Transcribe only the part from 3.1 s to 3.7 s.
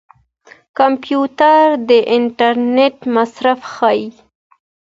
مصرف